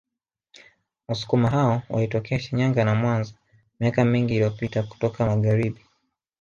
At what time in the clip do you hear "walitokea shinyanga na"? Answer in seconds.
1.89-2.95